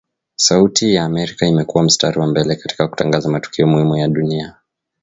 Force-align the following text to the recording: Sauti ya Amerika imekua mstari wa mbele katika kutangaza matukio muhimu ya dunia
Sauti 0.35 0.93
ya 0.93 1.05
Amerika 1.05 1.45
imekua 1.47 1.83
mstari 1.83 2.19
wa 2.19 2.27
mbele 2.27 2.55
katika 2.55 2.87
kutangaza 2.87 3.29
matukio 3.29 3.67
muhimu 3.67 3.97
ya 3.97 4.07
dunia 4.07 4.55